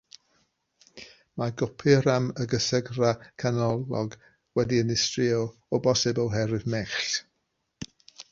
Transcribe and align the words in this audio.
Mae 1.41 1.51
“gopuram” 1.61 2.23
y 2.45 2.47
gysegrfa 2.53 3.11
ganolog 3.43 4.17
wedi'i 4.61 4.87
ddinistrio 4.87 5.45
o 5.77 5.83
bosib 5.89 6.23
oherwydd 6.27 6.69
mellt. 6.77 7.21